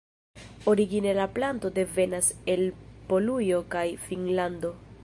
Origine 0.65 1.13
la 1.13 1.27
planto 1.35 1.69
devenas 1.75 2.33
el 2.55 2.73
Polujo 3.13 3.63
kaj 3.77 3.87
Finnlando. 4.09 4.79